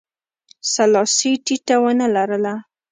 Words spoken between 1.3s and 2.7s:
ټیټه ونه لرله.